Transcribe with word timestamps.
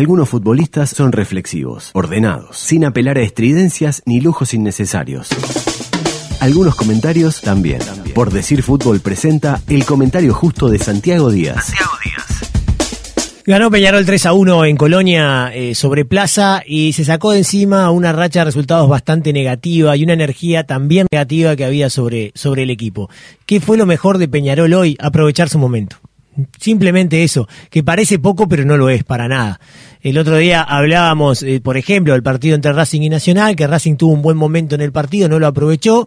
Algunos 0.00 0.30
futbolistas 0.30 0.88
son 0.88 1.12
reflexivos, 1.12 1.90
ordenados, 1.92 2.56
sin 2.56 2.86
apelar 2.86 3.18
a 3.18 3.20
estridencias 3.20 4.02
ni 4.06 4.22
lujos 4.22 4.54
innecesarios. 4.54 5.28
Algunos 6.40 6.74
comentarios 6.74 7.42
también. 7.42 7.80
Por 8.14 8.32
decir 8.32 8.62
fútbol 8.62 9.00
presenta 9.00 9.60
el 9.68 9.84
comentario 9.84 10.32
justo 10.32 10.70
de 10.70 10.78
Santiago 10.78 11.30
Díaz. 11.30 11.66
Santiago 11.66 11.92
Díaz. 12.02 12.50
Ganó 13.44 13.70
Peñarol 13.70 14.06
3 14.06 14.24
a 14.24 14.32
1 14.32 14.64
en 14.64 14.76
Colonia 14.78 15.50
eh, 15.52 15.74
sobre 15.74 16.06
Plaza 16.06 16.62
y 16.64 16.94
se 16.94 17.04
sacó 17.04 17.32
de 17.32 17.38
encima 17.38 17.90
una 17.90 18.14
racha 18.14 18.38
de 18.38 18.46
resultados 18.46 18.88
bastante 18.88 19.34
negativa 19.34 19.94
y 19.98 20.04
una 20.04 20.14
energía 20.14 20.64
también 20.64 21.08
negativa 21.12 21.56
que 21.56 21.66
había 21.66 21.90
sobre, 21.90 22.32
sobre 22.34 22.62
el 22.62 22.70
equipo. 22.70 23.10
¿Qué 23.44 23.60
fue 23.60 23.76
lo 23.76 23.84
mejor 23.84 24.16
de 24.16 24.28
Peñarol 24.28 24.72
hoy? 24.72 24.96
Aprovechar 24.98 25.50
su 25.50 25.58
momento. 25.58 25.98
Simplemente 26.58 27.22
eso, 27.22 27.48
que 27.70 27.82
parece 27.82 28.18
poco 28.18 28.48
pero 28.48 28.64
no 28.64 28.76
lo 28.76 28.90
es 28.90 29.04
para 29.04 29.28
nada. 29.28 29.60
El 30.02 30.16
otro 30.16 30.38
día 30.38 30.62
hablábamos, 30.62 31.42
eh, 31.42 31.60
por 31.60 31.76
ejemplo, 31.76 32.14
del 32.14 32.22
partido 32.22 32.54
entre 32.54 32.72
Racing 32.72 33.02
y 33.02 33.10
Nacional, 33.10 33.54
que 33.54 33.66
Racing 33.66 33.96
tuvo 33.96 34.14
un 34.14 34.22
buen 34.22 34.36
momento 34.36 34.74
en 34.74 34.80
el 34.80 34.92
partido, 34.92 35.28
no 35.28 35.38
lo 35.38 35.46
aprovechó 35.46 36.06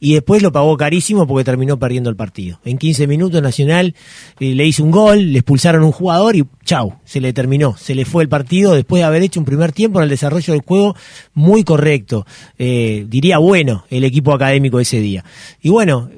y 0.00 0.14
después 0.14 0.40
lo 0.40 0.50
pagó 0.50 0.78
carísimo 0.78 1.26
porque 1.26 1.44
terminó 1.44 1.78
perdiendo 1.78 2.08
el 2.08 2.16
partido. 2.16 2.58
En 2.64 2.78
15 2.78 3.06
minutos 3.06 3.42
Nacional 3.42 3.94
eh, 4.40 4.54
le 4.54 4.64
hizo 4.66 4.82
un 4.82 4.90
gol, 4.90 5.32
le 5.32 5.40
expulsaron 5.40 5.82
un 5.82 5.92
jugador 5.92 6.36
y 6.36 6.44
chau, 6.64 6.94
se 7.04 7.20
le 7.20 7.34
terminó, 7.34 7.76
se 7.76 7.94
le 7.94 8.06
fue 8.06 8.22
el 8.22 8.30
partido 8.30 8.74
después 8.74 9.00
de 9.00 9.04
haber 9.04 9.22
hecho 9.22 9.40
un 9.40 9.46
primer 9.46 9.72
tiempo 9.72 9.98
en 9.98 10.04
el 10.04 10.10
desarrollo 10.10 10.54
del 10.54 10.62
juego 10.62 10.96
muy 11.34 11.64
correcto, 11.64 12.26
eh, 12.58 13.04
diría 13.08 13.36
bueno 13.36 13.84
el 13.90 14.04
equipo 14.04 14.32
académico 14.32 14.80
ese 14.80 15.00
día. 15.00 15.22
Y 15.60 15.68
bueno, 15.68 16.08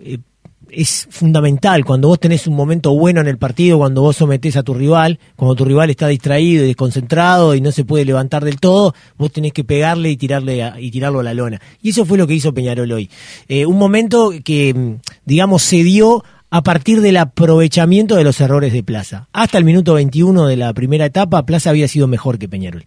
es 0.71 1.07
fundamental 1.11 1.85
cuando 1.85 2.09
vos 2.09 2.21
tenés 2.21 2.47
un 2.47 2.55
momento 2.55 2.93
bueno 2.95 3.21
en 3.21 3.27
el 3.27 3.39
partido, 3.39 3.79
cuando 3.79 4.03
vos 4.03 4.17
sometés 4.17 4.57
a 4.57 4.63
tu 4.63 4.75
rival, 4.75 5.19
cuando 5.37 5.55
tu 5.55 5.65
rival 5.65 5.91
está 5.91 6.09
distraído 6.09 6.65
y 6.65 6.69
desconcentrado 6.69 7.55
y 7.55 7.61
no 7.61 7.73
se 7.73 7.85
puede 7.85 8.05
levantar 8.05 8.45
del 8.45 8.61
todo, 8.61 8.95
vos 9.17 9.33
tenés 9.33 9.53
que 9.53 9.65
pegarle 9.65 10.11
y 10.11 10.17
tirarle 10.17 10.73
y 10.79 10.91
tirarlo 10.91 11.21
a 11.21 11.23
la 11.23 11.35
lona. 11.35 11.61
Y 11.83 11.91
eso 11.91 12.05
fue 12.05 12.19
lo 12.19 12.27
que 12.27 12.35
hizo 12.35 12.53
Peñarol 12.53 12.91
hoy. 12.93 13.11
Eh, 13.49 13.67
un 13.67 13.79
momento 13.79 14.33
que, 14.45 14.75
mm, 14.75 14.95
digamos, 15.25 15.63
se 15.63 15.83
dio 15.83 16.25
a 16.49 16.63
partir 16.63 17.01
del 17.01 17.17
aprovechamiento 17.17 18.15
de 18.15 18.23
los 18.23 18.41
errores 18.41 18.73
de 18.73 18.85
Plaza. 18.85 19.29
Hasta 19.33 19.59
el 19.59 19.65
minuto 19.65 19.95
21 19.95 20.47
de 20.47 20.57
la 20.57 20.73
primera 20.75 21.05
etapa, 21.05 21.45
Plaza 21.45 21.71
había 21.71 21.89
sido 21.89 22.07
mejor 22.07 22.39
que 22.39 22.49
Peñarol. 22.49 22.85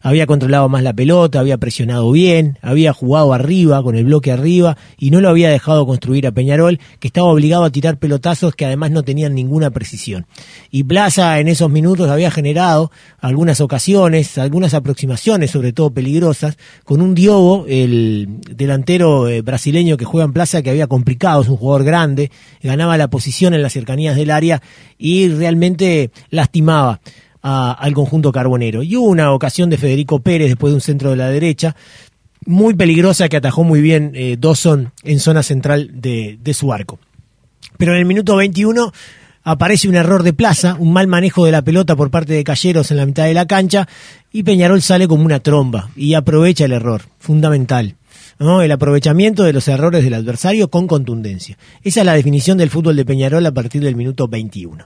Había 0.00 0.26
controlado 0.26 0.68
más 0.70 0.82
la 0.82 0.94
pelota, 0.94 1.38
había 1.38 1.58
presionado 1.58 2.10
bien, 2.10 2.58
había 2.62 2.94
jugado 2.94 3.34
arriba, 3.34 3.82
con 3.82 3.96
el 3.96 4.06
bloque 4.06 4.32
arriba, 4.32 4.78
y 4.96 5.10
no 5.10 5.20
lo 5.20 5.28
había 5.28 5.50
dejado 5.50 5.86
construir 5.86 6.26
a 6.26 6.32
Peñarol, 6.32 6.80
que 7.00 7.08
estaba 7.08 7.28
obligado 7.28 7.64
a 7.64 7.70
tirar 7.70 7.98
pelotazos 7.98 8.54
que 8.54 8.64
además 8.64 8.90
no 8.90 9.02
tenían 9.02 9.34
ninguna 9.34 9.70
precisión. 9.70 10.26
Y 10.70 10.84
Plaza 10.84 11.38
en 11.38 11.48
esos 11.48 11.70
minutos 11.70 12.08
había 12.08 12.30
generado 12.30 12.90
algunas 13.20 13.60
ocasiones, 13.60 14.38
algunas 14.38 14.72
aproximaciones, 14.72 15.50
sobre 15.50 15.74
todo 15.74 15.90
peligrosas, 15.90 16.56
con 16.84 17.02
un 17.02 17.14
Diogo, 17.14 17.66
el 17.68 18.40
delantero 18.50 19.28
eh, 19.28 19.42
brasileño 19.42 19.98
que 19.98 20.06
juega 20.06 20.24
en 20.24 20.32
Plaza, 20.32 20.62
que 20.62 20.70
había 20.70 20.86
complicado, 20.86 21.42
es 21.42 21.48
un 21.48 21.58
jugador 21.58 21.84
grande, 21.84 22.30
ganaba 22.62 22.96
la 22.96 23.01
posición 23.08 23.54
en 23.54 23.62
las 23.62 23.72
cercanías 23.72 24.16
del 24.16 24.30
área 24.30 24.62
y 24.98 25.28
realmente 25.28 26.10
lastimaba 26.30 27.00
al 27.42 27.92
conjunto 27.92 28.30
carbonero. 28.30 28.82
Y 28.82 28.96
hubo 28.96 29.08
una 29.08 29.32
ocasión 29.32 29.68
de 29.68 29.78
Federico 29.78 30.20
Pérez 30.20 30.48
después 30.48 30.70
de 30.70 30.76
un 30.76 30.80
centro 30.80 31.10
de 31.10 31.16
la 31.16 31.28
derecha, 31.28 31.74
muy 32.46 32.74
peligrosa 32.74 33.28
que 33.28 33.36
atajó 33.36 33.64
muy 33.64 33.80
bien 33.80 34.12
eh, 34.14 34.36
Dawson 34.38 34.92
en 35.02 35.20
zona 35.20 35.42
central 35.42 35.90
de, 35.92 36.38
de 36.40 36.54
su 36.54 36.72
arco. 36.72 36.98
Pero 37.78 37.92
en 37.92 37.98
el 37.98 38.04
minuto 38.04 38.36
21 38.36 38.92
aparece 39.44 39.88
un 39.88 39.96
error 39.96 40.22
de 40.22 40.32
plaza, 40.32 40.76
un 40.78 40.92
mal 40.92 41.08
manejo 41.08 41.44
de 41.44 41.52
la 41.52 41.62
pelota 41.62 41.96
por 41.96 42.10
parte 42.10 42.32
de 42.32 42.44
Calleros 42.44 42.90
en 42.90 42.96
la 42.96 43.06
mitad 43.06 43.24
de 43.24 43.34
la 43.34 43.46
cancha 43.46 43.88
y 44.32 44.44
Peñarol 44.44 44.82
sale 44.82 45.08
como 45.08 45.24
una 45.24 45.40
tromba 45.40 45.90
y 45.96 46.14
aprovecha 46.14 46.64
el 46.64 46.72
error, 46.72 47.02
fundamental 47.18 47.96
el 48.38 48.72
aprovechamiento 48.72 49.44
de 49.44 49.52
los 49.52 49.68
errores 49.68 50.04
del 50.04 50.14
adversario 50.14 50.68
con 50.68 50.86
contundencia. 50.86 51.56
Esa 51.82 52.00
es 52.00 52.06
la 52.06 52.14
definición 52.14 52.58
del 52.58 52.70
fútbol 52.70 52.96
de 52.96 53.04
Peñarol 53.04 53.44
a 53.46 53.52
partir 53.52 53.82
del 53.82 53.96
minuto 53.96 54.28
21. 54.28 54.84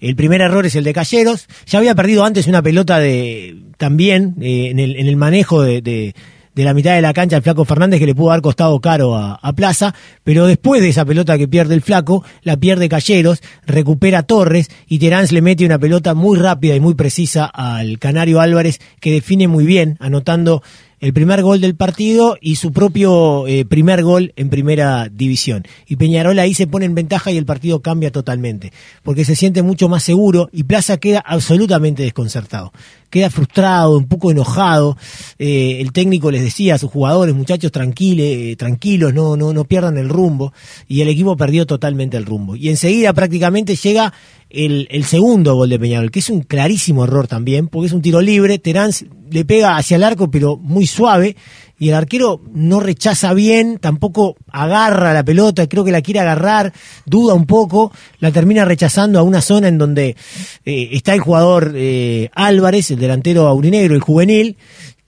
El 0.00 0.16
primer 0.16 0.40
error 0.40 0.66
es 0.66 0.76
el 0.76 0.84
de 0.84 0.92
Calleros. 0.92 1.46
Ya 1.66 1.78
había 1.78 1.94
perdido 1.94 2.24
antes 2.24 2.46
una 2.46 2.62
pelota 2.62 2.98
de 2.98 3.56
también 3.76 4.36
eh, 4.40 4.70
en, 4.70 4.78
el, 4.78 5.16
manejo 5.16 5.62
de, 5.62 6.14
la 6.54 6.74
mitad 6.74 6.94
de 6.94 7.00
la 7.00 7.12
cancha 7.12 7.36
al 7.36 7.42
Flaco 7.42 7.64
Fernández 7.64 8.00
que 8.00 8.06
le 8.06 8.14
pudo 8.14 8.32
haber 8.32 8.42
costado 8.42 8.78
caro 8.80 9.16
a, 9.16 9.52
Plaza, 9.54 9.94
pero 10.24 10.46
después 10.46 10.82
de 10.82 10.88
esa 10.90 11.04
pelota 11.04 11.38
que 11.38 11.48
pierde 11.48 11.74
el 11.74 11.82
Flaco, 11.82 12.24
la 12.42 12.56
pierde 12.56 12.88
Calleros, 12.88 13.40
recupera 13.66 14.24
Torres 14.24 14.68
y 14.86 14.98
Terán 14.98 15.26
le 15.30 15.40
mete 15.40 15.64
una 15.64 15.78
pelota 15.78 16.14
muy 16.14 16.38
rápida 16.38 16.74
y 16.74 16.80
muy 16.80 16.94
precisa 16.94 17.46
al 17.46 17.98
Canario 17.98 18.40
Álvarez 18.40 18.80
que 19.00 19.12
define 19.12 19.48
muy 19.48 19.64
bien, 19.64 19.96
anotando 20.00 20.62
el 21.00 21.12
primer 21.12 21.42
gol 21.42 21.60
del 21.60 21.76
partido 21.76 22.36
y 22.40 22.56
su 22.56 22.72
propio 22.72 23.46
eh, 23.46 23.64
primer 23.64 24.02
gol 24.02 24.32
en 24.36 24.50
primera 24.50 25.08
división. 25.08 25.64
Y 25.86 25.96
Peñarol 25.96 26.38
ahí 26.38 26.54
se 26.54 26.66
pone 26.66 26.86
en 26.86 26.94
ventaja 26.94 27.30
y 27.30 27.36
el 27.36 27.46
partido 27.46 27.80
cambia 27.80 28.10
totalmente, 28.10 28.72
porque 29.02 29.24
se 29.24 29.36
siente 29.36 29.62
mucho 29.62 29.88
más 29.88 30.02
seguro 30.02 30.48
y 30.52 30.64
Plaza 30.64 30.98
queda 30.98 31.20
absolutamente 31.20 32.02
desconcertado. 32.02 32.72
Queda 33.10 33.30
frustrado, 33.30 33.96
un 33.96 34.06
poco 34.06 34.30
enojado. 34.30 34.98
Eh, 35.38 35.78
el 35.80 35.92
técnico 35.92 36.30
les 36.30 36.42
decía 36.42 36.74
a 36.74 36.78
sus 36.78 36.90
jugadores, 36.90 37.34
muchachos, 37.34 37.72
tranquiles, 37.72 38.52
eh, 38.52 38.56
tranquilos, 38.56 39.14
no, 39.14 39.34
no, 39.34 39.54
no 39.54 39.64
pierdan 39.64 39.96
el 39.96 40.10
rumbo. 40.10 40.52
Y 40.88 41.00
el 41.00 41.08
equipo 41.08 41.34
perdió 41.34 41.64
totalmente 41.64 42.18
el 42.18 42.26
rumbo. 42.26 42.54
Y 42.54 42.68
enseguida 42.68 43.14
prácticamente 43.14 43.76
llega 43.76 44.12
el, 44.50 45.04
segundo 45.04 45.54
gol 45.54 45.68
de 45.68 45.78
Peñarol, 45.78 46.10
que 46.10 46.20
es 46.20 46.30
un 46.30 46.40
clarísimo 46.40 47.04
error 47.04 47.26
también, 47.26 47.68
porque 47.68 47.86
es 47.86 47.92
un 47.92 48.02
tiro 48.02 48.20
libre, 48.20 48.58
Terán 48.58 48.90
le 49.30 49.44
pega 49.44 49.76
hacia 49.76 49.96
el 49.96 50.04
arco, 50.04 50.30
pero 50.30 50.56
muy 50.56 50.86
suave, 50.86 51.36
y 51.78 51.90
el 51.90 51.94
arquero 51.94 52.40
no 52.52 52.80
rechaza 52.80 53.34
bien, 53.34 53.78
tampoco 53.78 54.36
agarra 54.50 55.12
la 55.12 55.22
pelota, 55.22 55.68
creo 55.68 55.84
que 55.84 55.92
la 55.92 56.02
quiere 56.02 56.20
agarrar, 56.20 56.72
duda 57.04 57.34
un 57.34 57.46
poco, 57.46 57.92
la 58.20 58.32
termina 58.32 58.64
rechazando 58.64 59.18
a 59.18 59.22
una 59.22 59.42
zona 59.42 59.68
en 59.68 59.78
donde 59.78 60.16
eh, 60.64 60.88
está 60.92 61.14
el 61.14 61.20
jugador 61.20 61.72
eh, 61.76 62.30
Álvarez, 62.34 62.90
el 62.90 62.98
delantero 62.98 63.46
aurinegro, 63.46 63.94
el 63.94 64.00
juvenil, 64.00 64.56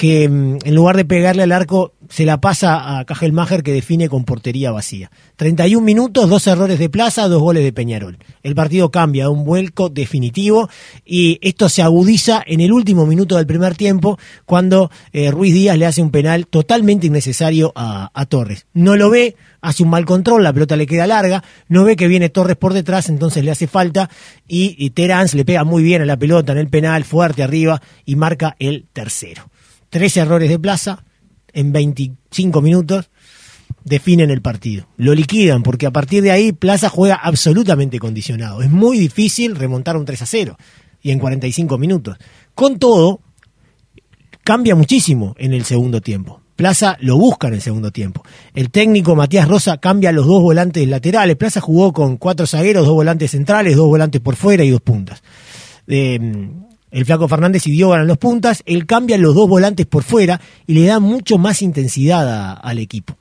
que 0.00 0.26
mm, 0.30 0.60
en 0.64 0.74
lugar 0.74 0.96
de 0.96 1.04
pegarle 1.04 1.42
al 1.42 1.52
arco 1.52 1.92
se 2.08 2.24
la 2.24 2.40
pasa 2.40 2.98
a 2.98 3.04
Cajelmacher 3.04 3.62
que 3.62 3.74
define 3.74 4.08
con 4.08 4.24
portería 4.24 4.70
vacía. 4.70 5.10
31 5.36 5.84
minutos, 5.84 6.26
dos 6.26 6.46
errores 6.46 6.78
de 6.78 6.88
Plaza, 6.88 7.28
dos 7.28 7.42
goles 7.42 7.62
de 7.62 7.74
Peñarol. 7.74 8.16
El 8.42 8.54
partido 8.54 8.90
cambia, 8.90 9.28
un 9.28 9.44
vuelco 9.44 9.90
definitivo 9.90 10.70
y 11.04 11.38
esto 11.42 11.68
se 11.68 11.82
agudiza 11.82 12.42
en 12.46 12.60
el 12.60 12.72
último 12.72 13.04
minuto 13.04 13.36
del 13.36 13.44
primer 13.44 13.76
tiempo 13.76 14.18
cuando 14.46 14.90
eh, 15.12 15.30
Ruiz 15.30 15.52
Díaz 15.52 15.76
le 15.76 15.84
hace 15.84 16.00
un 16.00 16.10
penal 16.10 16.46
totalmente 16.46 17.06
innecesario 17.06 17.70
a, 17.76 18.08
Torres. 18.30 18.64
No 18.72 18.96
lo 18.96 19.10
ve, 19.10 19.36
hace 19.60 19.82
un 19.82 19.90
mal 19.90 20.06
control, 20.06 20.44
la 20.44 20.54
pelota 20.54 20.76
le 20.76 20.86
queda 20.86 21.06
larga, 21.06 21.44
no 21.68 21.84
ve 21.84 21.94
que 21.96 22.08
viene 22.08 22.30
Torres 22.30 22.56
por 22.56 22.72
detrás, 22.72 23.10
entonces 23.10 23.44
le 23.44 23.50
hace 23.50 23.66
falta 23.66 24.08
y, 24.48 24.76
y 24.78 24.94
le 24.96 25.44
pega 25.44 25.64
muy 25.64 25.82
bien 25.82 26.00
a 26.00 26.06
la 26.06 26.16
pelota 26.16 26.52
en 26.52 26.58
el 26.58 26.68
penal, 26.68 27.04
fuerte 27.04 27.42
arriba 27.42 27.82
y 28.06 28.16
marca 28.16 28.56
el 28.58 28.86
tercero 28.94 29.49
tres 29.90 30.16
errores 30.16 30.48
de 30.48 30.58
plaza 30.58 31.04
en 31.52 31.72
25 31.72 32.62
minutos 32.62 33.10
definen 33.84 34.30
el 34.30 34.42
partido. 34.42 34.86
Lo 34.96 35.14
liquidan 35.14 35.62
porque 35.62 35.86
a 35.86 35.90
partir 35.90 36.22
de 36.22 36.30
ahí 36.30 36.52
Plaza 36.52 36.88
juega 36.88 37.16
absolutamente 37.16 37.98
condicionado. 37.98 38.62
Es 38.62 38.70
muy 38.70 38.98
difícil 38.98 39.56
remontar 39.56 39.96
un 39.96 40.04
3 40.04 40.22
a 40.22 40.26
0 40.26 40.56
y 41.02 41.10
en 41.10 41.18
45 41.18 41.78
minutos. 41.78 42.16
Con 42.54 42.78
todo, 42.78 43.20
cambia 44.44 44.74
muchísimo 44.74 45.34
en 45.38 45.52
el 45.52 45.64
segundo 45.64 46.00
tiempo. 46.00 46.40
Plaza 46.56 46.98
lo 47.00 47.16
busca 47.16 47.48
en 47.48 47.54
el 47.54 47.62
segundo 47.62 47.90
tiempo. 47.90 48.22
El 48.54 48.70
técnico 48.70 49.16
Matías 49.16 49.48
Rosa 49.48 49.78
cambia 49.78 50.12
los 50.12 50.26
dos 50.26 50.42
volantes 50.42 50.86
laterales. 50.86 51.36
Plaza 51.36 51.60
jugó 51.60 51.92
con 51.92 52.18
cuatro 52.18 52.46
zagueros, 52.46 52.84
dos 52.84 52.94
volantes 52.94 53.30
centrales, 53.30 53.76
dos 53.76 53.86
volantes 53.86 54.20
por 54.20 54.36
fuera 54.36 54.62
y 54.62 54.68
dos 54.68 54.82
puntas. 54.82 55.22
Eh, 55.86 56.20
el 56.90 57.04
Flaco 57.04 57.28
Fernández 57.28 57.66
y 57.66 57.72
Diego 57.72 57.90
ganan 57.90 58.06
los 58.06 58.18
puntas, 58.18 58.62
él 58.66 58.86
cambia 58.86 59.18
los 59.18 59.34
dos 59.34 59.48
volantes 59.48 59.86
por 59.86 60.02
fuera 60.02 60.40
y 60.66 60.74
le 60.74 60.86
da 60.86 61.00
mucho 61.00 61.38
más 61.38 61.62
intensidad 61.62 62.58
al 62.62 62.78
equipo. 62.78 63.16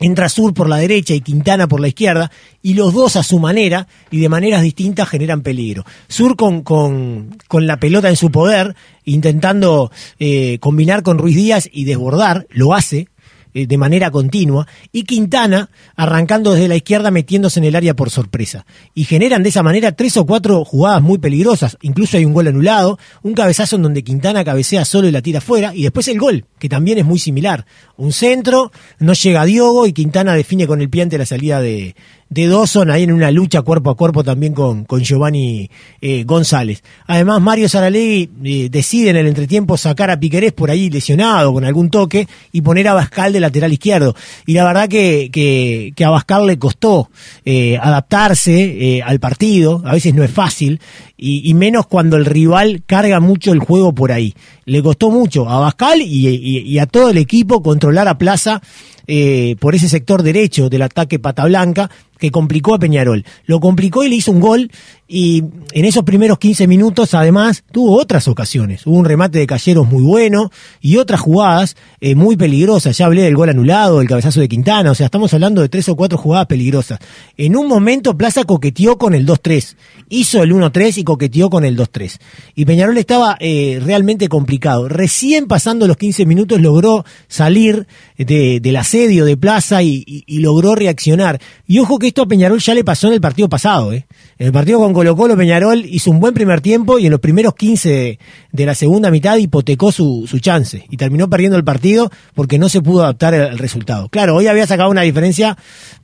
Entra 0.00 0.28
Sur 0.28 0.52
por 0.54 0.68
la 0.68 0.78
derecha 0.78 1.14
y 1.14 1.20
Quintana 1.20 1.68
por 1.68 1.80
la 1.80 1.88
izquierda, 1.88 2.30
y 2.62 2.74
los 2.74 2.92
dos 2.92 3.14
a 3.14 3.22
su 3.22 3.38
manera 3.38 3.86
y 4.10 4.18
de 4.18 4.28
maneras 4.28 4.62
distintas 4.62 5.08
generan 5.08 5.42
peligro. 5.42 5.84
Sur 6.08 6.36
con, 6.36 6.62
con, 6.62 7.38
con 7.46 7.66
la 7.66 7.78
pelota 7.78 8.08
en 8.08 8.16
su 8.16 8.30
poder, 8.30 8.74
intentando 9.04 9.92
eh, 10.18 10.58
combinar 10.60 11.04
con 11.04 11.18
Ruiz 11.18 11.36
Díaz 11.36 11.68
y 11.72 11.84
desbordar, 11.84 12.46
lo 12.50 12.74
hace, 12.74 13.08
eh, 13.54 13.66
de 13.66 13.78
manera 13.78 14.10
continua, 14.10 14.66
y 14.92 15.04
Quintana 15.04 15.70
arrancando 15.96 16.52
desde 16.52 16.68
la 16.68 16.76
izquierda 16.76 17.10
metiéndose 17.10 17.60
en 17.60 17.64
el 17.64 17.76
área 17.76 17.94
por 17.94 18.10
sorpresa. 18.10 18.66
Y 18.94 19.04
generan 19.04 19.42
de 19.42 19.48
esa 19.48 19.62
manera 19.62 19.92
tres 19.92 20.16
o 20.16 20.26
cuatro 20.26 20.64
jugadas 20.64 21.02
muy 21.02 21.18
peligrosas, 21.18 21.78
incluso 21.80 22.16
hay 22.16 22.24
un 22.24 22.34
gol 22.34 22.48
anulado, 22.48 22.98
un 23.22 23.34
cabezazo 23.34 23.76
en 23.76 23.82
donde 23.82 24.04
Quintana 24.04 24.44
cabecea 24.44 24.84
solo 24.84 25.08
y 25.08 25.12
la 25.12 25.22
tira 25.22 25.40
fuera, 25.40 25.74
y 25.74 25.84
después 25.84 26.08
el 26.08 26.18
gol, 26.18 26.44
que 26.58 26.68
también 26.68 26.98
es 26.98 27.04
muy 27.04 27.18
similar. 27.18 27.64
Un 27.96 28.12
centro, 28.12 28.72
no 28.98 29.12
llega 29.12 29.44
Diogo 29.44 29.86
y 29.86 29.92
Quintana 29.92 30.34
define 30.34 30.66
con 30.66 30.80
el 30.80 30.90
pie 30.90 31.02
ante 31.02 31.18
la 31.18 31.26
salida 31.26 31.60
de, 31.60 31.94
de 32.34 32.48
Dawson 32.48 32.90
ahí 32.90 33.04
en 33.04 33.12
una 33.12 33.30
lucha 33.30 33.62
cuerpo 33.62 33.90
a 33.90 33.96
cuerpo 33.96 34.24
también 34.24 34.54
con, 34.54 34.84
con 34.84 35.00
Giovanni 35.00 35.70
eh, 36.00 36.24
González. 36.24 36.82
Además, 37.06 37.40
Mario 37.40 37.68
Saralegui 37.68 38.28
eh, 38.42 38.68
decide 38.70 39.10
en 39.10 39.16
el 39.16 39.28
entretiempo 39.28 39.76
sacar 39.76 40.10
a 40.10 40.18
Piquerés 40.18 40.52
por 40.52 40.68
ahí 40.68 40.90
lesionado 40.90 41.52
con 41.52 41.64
algún 41.64 41.90
toque 41.90 42.26
y 42.50 42.60
poner 42.60 42.88
a 42.88 42.94
Bascal 42.94 43.32
de 43.32 43.38
lateral 43.38 43.72
izquierdo. 43.72 44.16
Y 44.46 44.54
la 44.54 44.64
verdad 44.64 44.88
que, 44.88 45.30
que, 45.32 45.92
que 45.94 46.04
a 46.04 46.10
Bascal 46.10 46.46
le 46.46 46.58
costó 46.58 47.08
eh, 47.44 47.78
adaptarse 47.80 49.00
al 49.04 49.20
partido, 49.20 49.82
a 49.84 49.92
veces 49.92 50.12
no 50.12 50.24
es 50.24 50.30
fácil, 50.30 50.80
y, 51.16 51.54
menos 51.54 51.86
cuando 51.86 52.16
el 52.16 52.24
rival 52.24 52.82
carga 52.86 53.20
mucho 53.20 53.52
el 53.52 53.60
juego 53.60 53.94
por 53.94 54.10
ahí. 54.10 54.34
Le 54.64 54.82
costó 54.82 55.10
mucho 55.10 55.48
a 55.48 55.60
Bascal 55.60 56.02
y, 56.02 56.78
a 56.78 56.86
todo 56.86 57.10
el 57.10 57.18
equipo 57.18 57.62
controlar 57.62 58.08
a 58.08 58.18
Plaza 58.18 58.60
eh, 59.06 59.56
por 59.60 59.74
ese 59.74 59.88
sector 59.88 60.22
derecho 60.22 60.68
del 60.68 60.82
ataque 60.82 61.18
Pata 61.18 61.44
Blanca, 61.44 61.90
que 62.18 62.30
complicó 62.30 62.74
a 62.74 62.78
Peñarol. 62.78 63.24
Lo 63.44 63.60
complicó 63.60 64.02
y 64.02 64.08
le 64.08 64.16
hizo 64.16 64.32
un 64.32 64.40
gol 64.40 64.70
y 65.06 65.44
en 65.72 65.84
esos 65.84 66.04
primeros 66.04 66.38
15 66.38 66.66
minutos 66.66 67.12
además 67.12 67.64
tuvo 67.70 68.00
otras 68.00 68.28
ocasiones. 68.28 68.86
Hubo 68.86 68.96
un 68.96 69.04
remate 69.04 69.38
de 69.38 69.46
Calleros 69.46 69.86
muy 69.86 70.02
bueno 70.02 70.50
y 70.80 70.96
otras 70.96 71.20
jugadas 71.20 71.76
eh, 72.00 72.14
muy 72.14 72.36
peligrosas. 72.36 72.96
Ya 72.96 73.06
hablé 73.06 73.22
del 73.22 73.36
gol 73.36 73.50
anulado, 73.50 73.98
del 73.98 74.08
cabezazo 74.08 74.40
de 74.40 74.48
Quintana, 74.48 74.90
o 74.90 74.94
sea, 74.94 75.06
estamos 75.06 75.34
hablando 75.34 75.60
de 75.60 75.68
tres 75.68 75.88
o 75.90 75.96
cuatro 75.96 76.16
jugadas 76.16 76.46
peligrosas. 76.46 76.98
En 77.36 77.56
un 77.56 77.68
momento 77.68 78.16
Plaza 78.16 78.44
coqueteó 78.44 78.96
con 78.96 79.14
el 79.14 79.26
2-3, 79.26 79.76
hizo 80.08 80.42
el 80.42 80.52
1-3 80.54 80.98
y 80.98 81.03
coqueteó 81.04 81.50
con 81.50 81.64
el 81.64 81.76
2-3. 81.76 82.18
Y 82.54 82.64
Peñarol 82.64 82.98
estaba 82.98 83.36
eh, 83.40 83.80
realmente 83.82 84.28
complicado. 84.28 84.88
Recién 84.88 85.46
pasando 85.46 85.86
los 85.86 85.96
15 85.96 86.26
minutos 86.26 86.60
logró 86.60 87.04
salir 87.28 87.86
de, 88.16 88.60
del 88.60 88.76
asedio 88.76 89.24
de 89.24 89.36
Plaza 89.36 89.82
y, 89.82 90.04
y, 90.06 90.24
y 90.26 90.38
logró 90.38 90.74
reaccionar. 90.74 91.40
Y 91.66 91.78
ojo 91.78 91.98
que 91.98 92.06
esto 92.06 92.22
a 92.22 92.26
Peñarol 92.26 92.60
ya 92.60 92.74
le 92.74 92.84
pasó 92.84 93.08
en 93.08 93.14
el 93.14 93.20
partido 93.20 93.48
pasado. 93.48 93.92
¿eh? 93.92 94.06
En 94.38 94.46
el 94.46 94.52
partido 94.52 94.78
con 94.78 94.92
Colo 94.92 95.16
Colo, 95.16 95.36
Peñarol 95.36 95.84
hizo 95.84 96.10
un 96.10 96.20
buen 96.20 96.34
primer 96.34 96.60
tiempo 96.60 96.98
y 96.98 97.06
en 97.06 97.10
los 97.10 97.20
primeros 97.20 97.54
15 97.54 98.18
de, 98.52 98.66
la 98.66 98.74
segunda 98.74 99.10
mitad 99.10 99.36
hipotecó 99.36 99.92
su, 99.92 100.26
su, 100.28 100.38
chance 100.38 100.86
y 100.90 100.96
terminó 100.96 101.28
perdiendo 101.28 101.56
el 101.56 101.64
partido 101.64 102.10
porque 102.34 102.58
no 102.58 102.68
se 102.68 102.80
pudo 102.80 103.02
adaptar 103.02 103.34
al 103.34 103.58
resultado. 103.58 104.08
Claro, 104.08 104.36
hoy 104.36 104.46
había 104.46 104.66
sacado 104.66 104.90
una 104.90 105.02
diferencia 105.02 105.56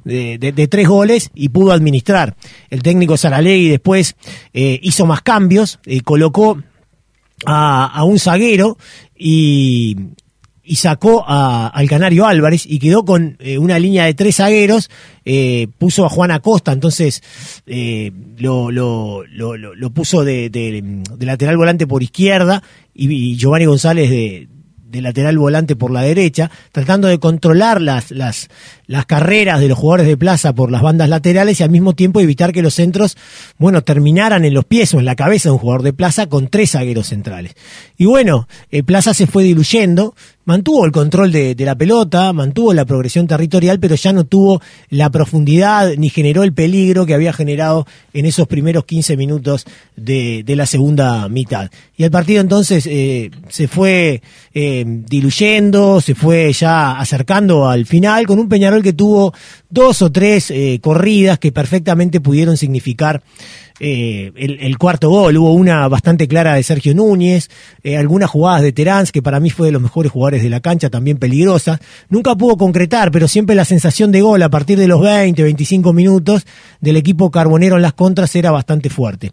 de, 0.05 0.39
de, 0.39 0.53
de 0.53 0.69
tres 0.69 0.89
goles 0.89 1.31
y 1.35 1.51
pudo 1.51 1.73
administrar. 1.73 2.37
El 2.71 2.83
técnico 2.83 3.17
Saralegui 3.17 3.69
después 3.69 4.17
eh, 4.53 4.79
hizo 4.83 5.06
más 5.06 5.23
cambios, 5.23 5.79
eh, 5.85 6.01
colocó 6.01 6.59
a, 7.47 7.87
a 7.87 8.05
un 8.05 8.19
zaguero 8.19 8.77
y, 9.17 9.97
y 10.62 10.77
sacó 10.77 11.25
a, 11.27 11.69
al 11.69 11.89
Canario 11.89 12.27
Álvarez 12.27 12.65
y 12.67 12.79
quedó 12.79 13.05
con 13.05 13.37
eh, 13.41 13.59
una 13.59 13.79
línea 13.79 14.05
de 14.05 14.15
tres 14.15 14.37
zagueros, 14.37 14.91
eh, 15.25 15.69
puso 15.79 16.05
a 16.05 16.09
Juan 16.09 16.31
Acosta, 16.31 16.73
entonces 16.73 17.23
eh, 17.67 18.12
lo, 18.39 18.71
lo, 18.71 19.25
lo, 19.27 19.57
lo, 19.57 19.91
puso 19.91 20.25
de, 20.25 20.51
de, 20.51 20.83
de, 21.17 21.27
lateral 21.27 21.57
volante 21.57 21.87
por 21.87 22.03
izquierda 22.03 22.62
y, 22.95 23.11
y 23.12 23.37
Giovanni 23.37 23.65
González 23.67 24.11
de, 24.11 24.49
de 24.91 25.03
lateral 25.03 25.39
volante 25.39 25.77
por 25.77 25.91
la 25.91 26.03
derecha, 26.03 26.51
tratando 26.73 27.09
de 27.09 27.19
controlar 27.19 27.81
las, 27.81 28.11
las, 28.11 28.49
las 28.91 29.07
carreras 29.07 29.61
de 29.61 29.69
los 29.69 29.79
jugadores 29.79 30.09
de 30.09 30.17
plaza 30.17 30.53
por 30.53 30.73
las 30.73 30.83
bandas 30.83 31.09
laterales 31.09 31.61
y 31.61 31.63
al 31.63 31.71
mismo 31.71 31.93
tiempo 31.93 32.21
evitar 32.21 32.53
que 32.53 32.61
los 32.61 32.75
centros, 32.75 33.17
bueno, 33.57 33.85
terminaran 33.85 34.45
en 34.45 34.53
los 34.53 34.65
pies 34.65 34.93
o 34.95 34.99
en 34.99 35.05
la 35.05 35.15
cabeza 35.15 35.49
de 35.49 35.53
un 35.53 35.59
jugador 35.59 35.85
de 35.85 35.93
plaza 35.93 36.27
con 36.27 36.49
tres 36.49 36.73
zagueros 36.73 37.07
centrales. 37.07 37.55
Y 37.97 38.07
bueno, 38.07 38.49
eh, 38.73 38.83
Plaza 38.83 39.15
se 39.15 39.29
fue 39.29 39.45
diluyendo, 39.45 40.17
mantuvo 40.45 40.85
el 40.85 40.91
control 40.91 41.31
de, 41.31 41.55
de, 41.55 41.65
la 41.65 41.77
pelota, 41.77 42.33
mantuvo 42.33 42.75
la 42.75 42.85
progresión 42.85 43.29
territorial, 43.29 43.79
pero 43.79 43.95
ya 43.95 44.13
no 44.13 44.25
tuvo 44.25 44.61
la 44.89 45.09
profundidad 45.11 45.93
ni 45.97 46.09
generó 46.09 46.43
el 46.43 46.53
peligro 46.53 47.07
que 47.07 47.15
había 47.15 47.33
generado 47.33 47.87
en 48.13 48.27
esos 48.27 48.49
primeros 48.49 48.87
15 48.87 49.17
minutos 49.17 49.67
de, 49.95 50.43
de 50.45 50.57
la 50.57 50.67
segunda 50.67 51.29
mitad. 51.29 51.71
Y 51.97 52.03
el 52.03 52.11
partido 52.11 52.41
entonces 52.41 52.89
eh, 52.91 53.31
se 53.49 53.69
fue 53.69 54.23
eh, 54.53 54.85
diluyendo, 54.87 56.01
se 56.01 56.17
fue 56.17 56.53
ya 56.53 56.99
acercando 56.99 57.69
al 57.69 57.87
final 57.87 58.27
con 58.27 58.41
un 58.41 58.49
Peñarol 58.49 58.80
que 58.82 58.93
tuvo 58.93 59.32
dos 59.70 60.02
o 60.02 60.11
tres 60.11 60.50
eh, 60.50 60.81
corridas 60.82 61.38
que 61.38 61.52
perfectamente 61.52 62.20
pudieron 62.20 62.56
significar 62.56 63.22
eh, 63.82 64.32
el, 64.37 64.76
cuarto 64.76 65.08
gol. 65.08 65.38
Hubo 65.38 65.55
una 65.55 65.88
bastante 65.88 66.28
clara 66.28 66.52
de 66.55 66.62
Sergio 66.62 66.94
Núñez, 66.94 67.49
eh, 67.82 67.96
algunas 67.96 68.28
jugadas 68.28 68.61
de 68.61 68.72
Terán, 68.72 69.06
que 69.06 69.22
para 69.22 69.40
mí 69.40 69.49
fue 69.49 69.69
de 69.69 69.72
los 69.72 69.81
mejores 69.81 70.12
jugadores 70.12 70.43
de 70.43 70.50
la 70.50 70.61
cancha, 70.61 70.90
también 70.90 71.17
peligrosas. 71.17 71.81
Nunca 72.11 72.34
pudo 72.34 72.58
concretar, 72.58 73.11
pero 73.11 73.26
siempre 73.26 73.56
la 73.56 73.64
sensación 73.64 74.12
de 74.12 74.20
gol 74.20 74.43
a 74.43 74.50
partir 74.50 74.78
de 74.78 74.87
los 74.87 75.00
20, 75.00 75.43
25 75.43 75.94
minutos 75.94 76.44
del 76.81 76.99
equipo 76.99 77.31
carbonero 77.31 77.76
en 77.76 77.82
las 77.82 77.94
contras 77.94 78.37
era 78.37 78.50
bastante 78.50 78.90
fuerte. 78.90 79.32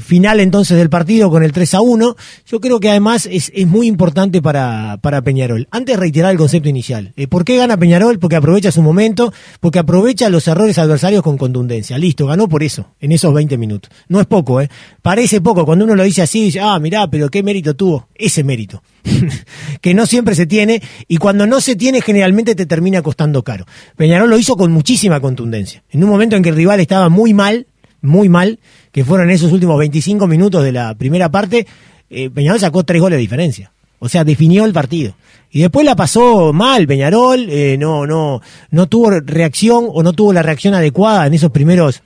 Final 0.00 0.38
entonces 0.38 0.78
del 0.78 0.88
partido 0.88 1.28
con 1.28 1.42
el 1.42 1.50
3 1.50 1.74
a 1.74 1.80
1. 1.80 2.16
Yo 2.46 2.60
creo 2.60 2.78
que 2.78 2.90
además 2.90 3.26
es, 3.30 3.50
es 3.52 3.66
muy 3.66 3.88
importante 3.88 4.40
para, 4.40 4.98
para 5.02 5.22
Peñarol. 5.22 5.66
Antes 5.72 5.98
reiterar 5.98 6.30
el 6.30 6.38
concepto 6.38 6.68
inicial. 6.68 7.12
¿Por 7.28 7.44
qué 7.44 7.56
gana 7.56 7.76
Peñarol? 7.76 8.20
Porque 8.20 8.36
aprovecha 8.36 8.70
su 8.70 8.82
momento, 8.82 9.29
porque 9.60 9.78
aprovecha 9.78 10.28
los 10.28 10.46
errores 10.48 10.78
adversarios 10.78 11.22
con 11.22 11.38
contundencia. 11.38 11.98
Listo, 11.98 12.26
ganó 12.26 12.48
por 12.48 12.62
eso, 12.62 12.94
en 13.00 13.12
esos 13.12 13.32
20 13.32 13.58
minutos. 13.58 13.90
No 14.08 14.20
es 14.20 14.26
poco, 14.26 14.60
¿eh? 14.60 14.68
Parece 15.02 15.40
poco. 15.40 15.64
Cuando 15.64 15.84
uno 15.84 15.94
lo 15.94 16.02
dice 16.02 16.22
así, 16.22 16.44
dice, 16.44 16.60
ah, 16.60 16.78
mirá, 16.78 17.08
pero 17.08 17.28
qué 17.28 17.42
mérito 17.42 17.74
tuvo. 17.74 18.08
Ese 18.14 18.44
mérito. 18.44 18.82
que 19.80 19.94
no 19.94 20.06
siempre 20.06 20.34
se 20.34 20.46
tiene 20.46 20.82
y 21.08 21.16
cuando 21.16 21.46
no 21.46 21.60
se 21.60 21.76
tiene 21.76 22.00
generalmente 22.00 22.54
te 22.54 22.66
termina 22.66 23.02
costando 23.02 23.42
caro. 23.42 23.66
Peñarol 23.96 24.30
lo 24.30 24.38
hizo 24.38 24.56
con 24.56 24.72
muchísima 24.72 25.20
contundencia. 25.20 25.82
En 25.90 26.04
un 26.04 26.10
momento 26.10 26.36
en 26.36 26.42
que 26.42 26.50
el 26.50 26.56
rival 26.56 26.80
estaba 26.80 27.08
muy 27.08 27.34
mal, 27.34 27.66
muy 28.02 28.28
mal, 28.28 28.58
que 28.92 29.04
fueron 29.04 29.30
esos 29.30 29.52
últimos 29.52 29.78
25 29.78 30.26
minutos 30.26 30.64
de 30.64 30.72
la 30.72 30.94
primera 30.94 31.30
parte, 31.30 31.66
eh, 32.08 32.30
Peñarol 32.30 32.60
sacó 32.60 32.84
tres 32.84 33.00
goles 33.00 33.16
de 33.16 33.22
diferencia. 33.22 33.72
O 34.00 34.08
sea, 34.08 34.24
definió 34.24 34.64
el 34.64 34.72
partido. 34.72 35.14
Y 35.52 35.60
después 35.60 35.84
la 35.84 35.96
pasó 35.96 36.52
mal 36.52 36.86
Peñarol, 36.86 37.48
eh, 37.48 37.76
no, 37.78 38.06
no, 38.06 38.40
no 38.70 38.88
tuvo 38.88 39.10
reacción 39.10 39.86
o 39.88 40.02
no 40.02 40.12
tuvo 40.12 40.32
la 40.32 40.42
reacción 40.42 40.74
adecuada 40.74 41.26
en 41.26 41.34
esos 41.34 41.50
primeros 41.50 42.02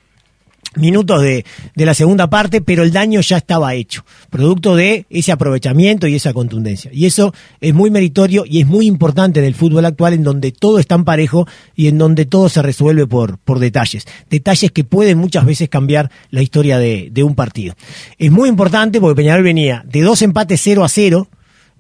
minutos 0.77 1.23
de, 1.23 1.45
de, 1.75 1.87
la 1.87 1.95
segunda 1.95 2.29
parte, 2.29 2.61
pero 2.61 2.83
el 2.83 2.93
daño 2.93 3.21
ya 3.21 3.37
estaba 3.37 3.75
hecho, 3.75 4.05
producto 4.31 4.75
de 4.75 5.07
ese 5.11 5.33
aprovechamiento 5.33 6.07
y 6.07 6.15
esa 6.15 6.33
contundencia. 6.33 6.91
Y 6.93 7.07
eso 7.07 7.33
es 7.61 7.75
muy 7.75 7.91
meritorio 7.91 8.45
y 8.47 8.61
es 8.61 8.67
muy 8.67 8.87
importante 8.87 9.41
en 9.41 9.47
el 9.47 9.55
fútbol 9.55 9.85
actual, 9.85 10.15
en 10.15 10.25
donde 10.25 10.53
todo 10.53 10.79
es 10.79 10.87
tan 10.87 11.05
parejo 11.05 11.47
y 11.77 11.89
en 11.89 11.99
donde 11.99 12.25
todo 12.25 12.49
se 12.49 12.63
resuelve 12.63 13.07
por, 13.07 13.39
por 13.39 13.59
detalles. 13.59 14.07
Detalles 14.31 14.73
que 14.73 14.85
pueden 14.85 15.19
muchas 15.19 15.45
veces 15.45 15.69
cambiar 15.69 16.11
la 16.31 16.43
historia 16.43 16.79
de, 16.79 17.09
de 17.13 17.23
un 17.23 17.35
partido. 17.35 17.75
Es 18.19 18.31
muy 18.31 18.49
importante 18.49 19.01
porque 19.01 19.17
Peñarol 19.17 19.45
venía 19.45 19.85
de 19.87 20.03
dos 20.03 20.23
empates 20.23 20.61
0 20.63 20.85
a 20.85 20.89
0 20.89 21.29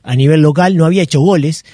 a 0.04 0.14
nivel 0.14 0.42
local, 0.42 0.76
no 0.76 0.84
había 0.84 1.02
hecho 1.02 1.20
goles, 1.20 1.64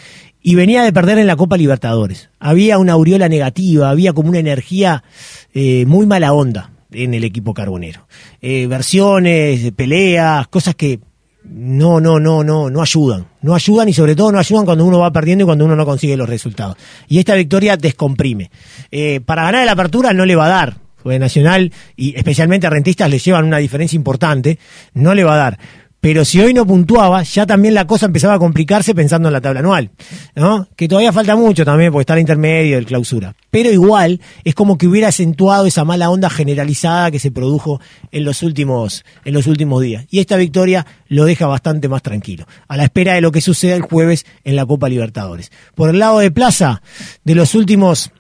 y 0.42 0.54
venía 0.54 0.82
de 0.82 0.92
perder 0.92 1.18
en 1.18 1.26
la 1.26 1.37
Copa 1.37 1.56
Libertadores. 1.56 2.30
Había 2.38 2.78
una 2.78 2.92
aureola 2.92 3.28
negativa, 3.28 3.90
había 3.90 4.12
como 4.12 4.30
una 4.30 4.38
energía 4.38 5.04
eh, 5.52 5.84
muy 5.87 6.06
mala 6.06 6.32
onda 6.32 6.70
en 6.92 7.14
el 7.14 7.25
equipo 7.25 7.52
carbonero. 7.52 8.06
Eh, 8.40 8.66
versiones, 8.66 9.70
peleas, 9.72 10.49
cosas 10.49 10.75
que 10.75 11.00
no, 11.44 12.00
no, 12.00 12.18
no, 12.18 12.42
no, 12.42 12.70
no 12.70 12.82
ayudan. 12.82 13.26
No 13.42 13.54
ayudan 13.54 13.88
y 13.88 13.92
sobre 13.92 14.16
todo 14.16 14.32
no 14.32 14.38
ayudan 14.38 14.64
cuando 14.64 14.84
uno 14.84 14.99
va 15.00 15.12
perdiendo 15.12 15.44
y 15.44 15.46
cuando 15.46 15.64
uno 15.64 15.76
no 15.76 15.84
consigue 15.84 16.16
los 16.16 16.28
resultados. 16.28 16.76
Y 17.08 17.18
esta 17.18 17.34
victoria 17.34 17.76
descomprime. 17.76 18.50
Eh, 18.90 19.20
para 19.20 19.44
ganar 19.44 19.66
la 19.66 19.72
apertura 19.72 20.12
no 20.12 20.25
le 20.25 20.37
va 20.37 20.46
a 20.46 20.50
dar. 20.50 20.76
Fue 20.96 21.18
Nacional 21.18 21.72
y 21.96 22.14
especialmente 22.14 22.66
a 22.66 22.70
Rentistas 22.70 23.08
le 23.08 23.18
llevan 23.18 23.46
una 23.46 23.56
diferencia 23.56 23.96
importante. 23.96 24.58
No 24.92 25.14
le 25.14 25.25
va 25.25 25.34
a 25.34 25.38
dar 25.38 25.58
pero 26.00 26.25
si 26.25 26.40
hoy 26.40 26.54
no 26.54 26.66
puntuaba, 26.66 27.23
ya 27.23 27.45
también 27.45 27.75
la 27.75 27.87
cosa 27.87 28.07
empezaba 28.07 28.35
a 28.35 28.38
complicarse 28.38 28.95
pensando 28.95 29.28
en 29.28 29.35
la 29.35 29.40
tabla 29.40 29.61
anual, 29.61 29.90
¿no? 30.35 30.66
Que 30.75 30.88
todavía 30.88 31.12
falta 31.12 31.37
mucho 31.37 31.64
también 31.64 31.92
porque 31.92 32.02
está 32.02 32.14
el 32.14 32.21
intermedio, 32.21 32.78
el 32.78 32.87
clausura. 32.87 33.35
Pero 33.50 33.71
igual 33.71 34.21
es 34.45 34.54
como 34.54 34.78
que 34.78 34.87
hubiera 34.87 35.09
acentuado 35.09 35.66
esa 35.66 35.85
mala 35.85 36.09
onda 36.09 36.30
generalizada 36.30 37.11
que 37.11 37.19
se 37.19 37.30
produjo 37.30 37.80
en 38.12 38.25
los 38.25 38.42
últimos, 38.42 39.04
en 39.26 39.35
los 39.35 39.47
últimos 39.47 39.83
días. 39.83 40.07
Y 40.11 40.21
esta 40.21 40.37
victoria 40.37 40.87
lo 41.09 41.26
deja 41.26 41.47
bastante 41.47 41.88
más 41.88 42.02
tranquilo, 42.02 42.47
a 42.66 42.78
la 42.78 42.85
espera 42.85 43.12
de 43.14 43.21
lo 43.21 43.30
que 43.30 43.42
suceda 43.42 43.76
el 43.76 43.83
jueves 43.83 44.25
en 44.45 44.57
la 44.57 44.64
Copa 44.64 44.88
Libertadores. 44.88 45.52
Por 45.75 45.90
el 45.90 45.99
lado 45.99 46.21
de 46.21 46.30
Plaza, 46.30 46.80
de 47.25 47.35
los 47.35 47.54
últimos 47.54 48.11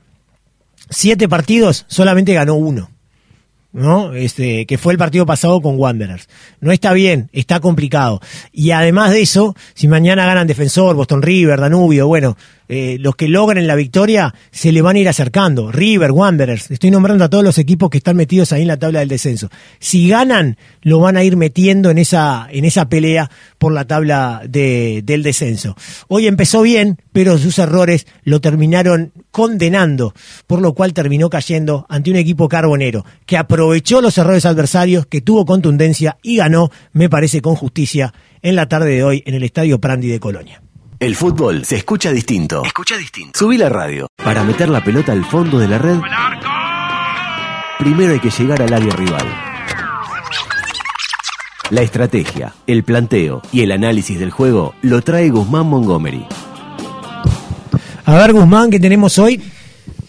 siete 0.90 1.28
partidos, 1.28 1.86
solamente 1.88 2.34
ganó 2.34 2.56
uno. 2.56 2.89
¿No? 3.72 4.12
Este, 4.14 4.66
que 4.66 4.78
fue 4.78 4.92
el 4.92 4.98
partido 4.98 5.26
pasado 5.26 5.60
con 5.60 5.78
Wanderers. 5.78 6.28
No 6.60 6.72
está 6.72 6.92
bien, 6.92 7.28
está 7.32 7.60
complicado. 7.60 8.20
Y 8.52 8.72
además 8.72 9.10
de 9.10 9.22
eso, 9.22 9.54
si 9.74 9.88
mañana 9.88 10.26
ganan 10.26 10.46
Defensor, 10.46 10.96
Boston 10.96 11.22
River, 11.22 11.60
Danubio, 11.60 12.06
bueno, 12.06 12.36
eh, 12.70 12.98
los 13.00 13.16
que 13.16 13.26
logren 13.26 13.66
la 13.66 13.74
victoria 13.74 14.32
se 14.52 14.70
le 14.70 14.80
van 14.80 14.94
a 14.94 15.00
ir 15.00 15.08
acercando. 15.08 15.72
River, 15.72 16.12
Wanderers, 16.12 16.70
estoy 16.70 16.92
nombrando 16.92 17.24
a 17.24 17.28
todos 17.28 17.42
los 17.42 17.58
equipos 17.58 17.90
que 17.90 17.98
están 17.98 18.16
metidos 18.16 18.52
ahí 18.52 18.62
en 18.62 18.68
la 18.68 18.76
tabla 18.76 19.00
del 19.00 19.08
descenso. 19.08 19.50
Si 19.80 20.08
ganan, 20.08 20.56
lo 20.82 21.00
van 21.00 21.16
a 21.16 21.24
ir 21.24 21.36
metiendo 21.36 21.90
en 21.90 21.98
esa, 21.98 22.46
en 22.48 22.64
esa 22.64 22.88
pelea 22.88 23.28
por 23.58 23.72
la 23.72 23.86
tabla 23.86 24.42
de, 24.48 25.02
del 25.04 25.24
descenso. 25.24 25.76
Hoy 26.06 26.28
empezó 26.28 26.62
bien, 26.62 26.98
pero 27.12 27.38
sus 27.38 27.58
errores 27.58 28.06
lo 28.22 28.40
terminaron 28.40 29.12
condenando, 29.32 30.14
por 30.46 30.60
lo 30.60 30.72
cual 30.72 30.92
terminó 30.92 31.28
cayendo 31.28 31.86
ante 31.88 32.10
un 32.10 32.16
equipo 32.16 32.48
carbonero 32.48 33.04
que 33.26 33.36
aprovechó 33.36 34.00
los 34.00 34.16
errores 34.16 34.46
adversarios, 34.46 35.06
que 35.06 35.20
tuvo 35.20 35.44
contundencia 35.44 36.18
y 36.22 36.36
ganó, 36.36 36.70
me 36.92 37.08
parece 37.08 37.42
con 37.42 37.56
justicia, 37.56 38.14
en 38.42 38.54
la 38.54 38.68
tarde 38.68 38.90
de 38.90 39.02
hoy 39.02 39.22
en 39.26 39.34
el 39.34 39.42
Estadio 39.42 39.80
Prandi 39.80 40.08
de 40.08 40.20
Colonia. 40.20 40.62
El 41.00 41.16
fútbol 41.16 41.64
se 41.64 41.76
escucha 41.76 42.12
distinto. 42.12 42.62
Escucha 42.62 42.98
distinto. 42.98 43.38
Subí 43.38 43.56
la 43.56 43.70
radio. 43.70 44.06
Para 44.22 44.44
meter 44.44 44.68
la 44.68 44.84
pelota 44.84 45.12
al 45.12 45.24
fondo 45.24 45.58
de 45.58 45.66
la 45.66 45.78
red, 45.78 45.98
primero 47.78 48.12
hay 48.12 48.20
que 48.20 48.28
llegar 48.28 48.60
al 48.60 48.70
área 48.70 48.94
rival. 48.94 49.26
La 51.70 51.80
estrategia, 51.80 52.52
el 52.66 52.84
planteo 52.84 53.40
y 53.50 53.62
el 53.62 53.72
análisis 53.72 54.18
del 54.18 54.30
juego 54.30 54.74
lo 54.82 55.00
trae 55.00 55.30
Guzmán 55.30 55.68
Montgomery. 55.68 56.26
A 58.04 58.14
ver, 58.16 58.34
Guzmán, 58.34 58.68
¿qué 58.68 58.78
tenemos 58.78 59.18
hoy? 59.18 59.42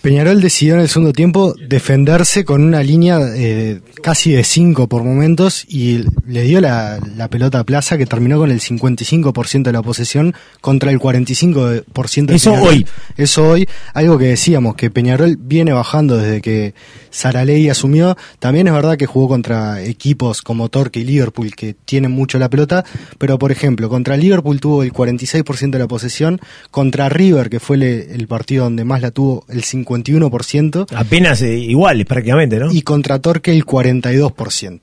Peñarol 0.02 0.42
decidió 0.42 0.74
en 0.74 0.80
el 0.82 0.90
segundo 0.90 1.14
tiempo 1.14 1.54
defenderse 1.68 2.44
con 2.44 2.64
una 2.64 2.82
línea 2.82 3.20
eh, 3.36 3.82
casi 4.02 4.32
de 4.32 4.44
5 4.44 4.88
por 4.88 5.04
momentos 5.04 5.64
y 5.68 6.04
le 6.28 6.42
dio 6.42 6.60
la, 6.60 7.00
pelota 7.30 7.60
a 7.60 7.64
Plaza 7.64 8.00
que 8.00 8.08
terminó 8.08 8.40
con 8.40 8.50
el 8.50 8.60
55% 8.60 9.62
de 9.62 9.72
la 9.72 9.84
posesión 9.84 10.34
contra 10.60 10.90
el 10.90 11.00
45% 11.00 12.26
de 12.26 12.36
Eso 12.36 12.54
hoy. 12.54 12.88
Eso 13.16 13.48
hoy, 13.48 13.70
algo 13.94 14.18
que 14.18 14.26
decíamos, 14.26 14.74
que 14.76 14.90
Peñarol 14.90 15.38
viene 15.38 15.72
bajando 15.72 16.18
desde 16.18 16.42
que 16.42 16.74
Saraley 17.12 17.70
asumió. 17.70 18.18
También 18.40 18.68
es 18.68 18.74
verdad 18.74 18.98
que 18.98 19.06
jugó 19.06 19.28
contra 19.28 19.84
equipos 19.84 20.42
como 20.42 20.70
Torque 20.70 21.02
y 21.02 21.04
Liverpool 21.04 21.56
que 21.56 21.76
tienen 21.76 22.12
mucho 22.12 22.40
la 22.40 22.50
pelota, 22.50 22.84
pero 23.20 23.38
por 23.38 23.52
ejemplo, 23.52 23.88
contra 23.88 24.18
Liverpool 24.18 24.60
tuvo 24.60 24.82
el 24.82 24.92
46% 24.92 25.70
de 25.70 25.80
la 25.80 25.88
posesión, 25.88 26.42
contra 26.72 27.08
River, 27.08 27.52
que 27.52 27.60
fue 27.60 27.76
el, 27.76 28.28
partido 28.28 28.64
donde 28.64 28.84
más 28.84 29.02
la 29.02 29.12
tuvo, 29.12 29.46
el 29.50 29.64
50%. 29.64 29.91
51%. 29.96 30.88
Apenas 30.96 31.42
eh, 31.42 31.58
iguales 31.58 32.06
prácticamente, 32.06 32.60
¿no? 32.60 32.72
Y 32.72 32.82
contra 32.82 33.20
Torque 33.20 33.52
el 33.52 33.66
42%. 33.66 34.80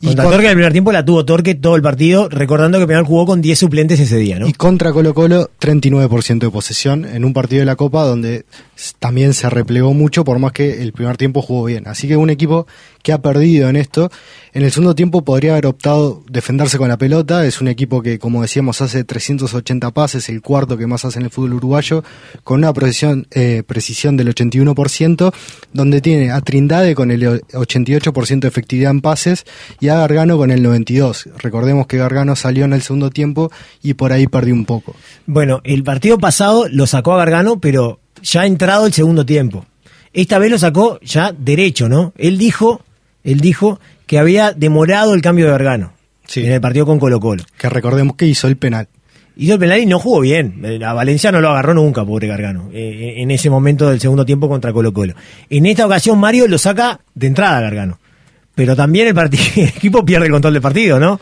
Y 0.00 0.08
contra 0.08 0.24
Torque 0.24 0.44
en 0.44 0.50
el 0.50 0.56
primer 0.56 0.72
tiempo 0.72 0.92
la 0.92 1.04
tuvo 1.04 1.24
Torque 1.24 1.54
todo 1.54 1.74
el 1.74 1.82
partido, 1.82 2.28
recordando 2.28 2.78
que 2.78 2.86
Penal 2.86 3.04
jugó 3.04 3.24
con 3.24 3.40
10 3.40 3.58
suplentes 3.58 3.98
ese 3.98 4.16
día, 4.18 4.38
¿no? 4.38 4.46
Y 4.46 4.52
contra 4.52 4.92
Colo 4.92 5.14
Colo 5.14 5.50
39% 5.58 6.38
de 6.38 6.50
posesión 6.50 7.04
en 7.04 7.24
un 7.24 7.32
partido 7.32 7.60
de 7.60 7.66
la 7.66 7.76
Copa 7.76 8.04
donde 8.04 8.44
también 8.98 9.34
se 9.34 9.48
replegó 9.48 9.94
mucho 9.94 10.24
por 10.24 10.38
más 10.38 10.52
que 10.52 10.82
el 10.82 10.92
primer 10.92 11.16
tiempo 11.16 11.42
jugó 11.42 11.64
bien. 11.64 11.88
Así 11.88 12.08
que 12.08 12.16
un 12.16 12.30
equipo 12.30 12.66
que 13.06 13.12
ha 13.12 13.22
perdido 13.22 13.68
en 13.68 13.76
esto. 13.76 14.10
En 14.52 14.64
el 14.64 14.72
segundo 14.72 14.94
tiempo 14.96 15.24
podría 15.24 15.52
haber 15.52 15.66
optado 15.66 16.24
defenderse 16.28 16.76
con 16.76 16.88
la 16.88 16.98
pelota. 16.98 17.46
Es 17.46 17.60
un 17.60 17.68
equipo 17.68 18.02
que, 18.02 18.18
como 18.18 18.42
decíamos, 18.42 18.80
hace 18.80 19.04
380 19.04 19.92
pases, 19.92 20.28
el 20.28 20.42
cuarto 20.42 20.76
que 20.76 20.88
más 20.88 21.04
hace 21.04 21.20
en 21.20 21.26
el 21.26 21.30
fútbol 21.30 21.54
uruguayo, 21.54 22.02
con 22.42 22.58
una 22.58 22.72
precisión, 22.72 23.28
eh, 23.30 23.62
precisión 23.64 24.16
del 24.16 24.34
81%, 24.34 25.32
donde 25.72 26.00
tiene 26.00 26.32
a 26.32 26.40
Trindade 26.40 26.96
con 26.96 27.12
el 27.12 27.22
88% 27.22 28.40
de 28.40 28.48
efectividad 28.48 28.90
en 28.90 29.00
pases 29.00 29.44
y 29.78 29.88
a 29.88 29.98
Gargano 29.98 30.36
con 30.36 30.50
el 30.50 30.64
92%. 30.64 31.32
Recordemos 31.38 31.86
que 31.86 31.98
Gargano 31.98 32.34
salió 32.34 32.64
en 32.64 32.72
el 32.72 32.82
segundo 32.82 33.10
tiempo 33.10 33.52
y 33.84 33.94
por 33.94 34.12
ahí 34.12 34.26
perdió 34.26 34.52
un 34.52 34.64
poco. 34.64 34.96
Bueno, 35.26 35.60
el 35.62 35.84
partido 35.84 36.18
pasado 36.18 36.66
lo 36.68 36.88
sacó 36.88 37.14
a 37.14 37.18
Gargano, 37.18 37.60
pero 37.60 38.00
ya 38.22 38.42
ha 38.42 38.46
entrado 38.46 38.86
el 38.86 38.92
segundo 38.92 39.24
tiempo. 39.24 39.66
Esta 40.12 40.38
vez 40.38 40.50
lo 40.50 40.58
sacó 40.58 40.98
ya 41.00 41.32
derecho, 41.32 41.88
¿no? 41.88 42.12
Él 42.16 42.38
dijo 42.38 42.82
él 43.26 43.40
dijo 43.40 43.80
que 44.06 44.18
había 44.18 44.52
demorado 44.52 45.12
el 45.12 45.20
cambio 45.20 45.46
de 45.46 45.52
Vergano 45.52 45.92
en 46.34 46.52
el 46.52 46.60
partido 46.60 46.86
con 46.86 46.98
Colo 46.98 47.20
Colo. 47.20 47.44
Que 47.58 47.68
recordemos 47.68 48.16
que 48.16 48.26
hizo 48.26 48.46
el 48.48 48.56
penal. 48.56 48.88
Hizo 49.36 49.54
el 49.54 49.58
penal 49.58 49.80
y 49.80 49.86
no 49.86 49.98
jugó 49.98 50.20
bien. 50.20 50.62
A 50.84 50.92
Valencia 50.92 51.30
no 51.30 51.40
lo 51.40 51.50
agarró 51.50 51.74
nunca, 51.74 52.04
pobre 52.04 52.26
Gargano, 52.26 52.70
eh, 52.72 53.14
en 53.18 53.30
ese 53.30 53.50
momento 53.50 53.90
del 53.90 54.00
segundo 54.00 54.24
tiempo 54.24 54.48
contra 54.48 54.72
Colo 54.72 54.92
Colo. 54.92 55.14
En 55.50 55.66
esta 55.66 55.86
ocasión 55.86 56.18
Mario 56.18 56.48
lo 56.48 56.56
saca 56.56 57.00
de 57.14 57.26
entrada 57.26 57.60
Gargano 57.60 57.98
pero 58.56 58.74
también 58.74 59.06
el, 59.06 59.14
partido, 59.14 59.44
equipo 59.56 60.04
pierde 60.04 60.26
el 60.26 60.32
control 60.32 60.54
del 60.54 60.62
partido, 60.62 60.98
¿no? 60.98 61.20